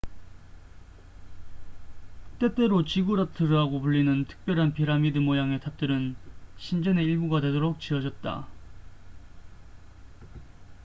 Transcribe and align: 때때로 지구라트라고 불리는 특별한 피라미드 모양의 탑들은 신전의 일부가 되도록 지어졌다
때때로 2.39 2.83
지구라트라고 2.85 3.81
불리는 3.81 4.25
특별한 4.25 4.73
피라미드 4.73 5.19
모양의 5.19 5.59
탑들은 5.59 6.15
신전의 6.57 7.05
일부가 7.05 7.39
되도록 7.39 7.79
지어졌다 7.79 8.47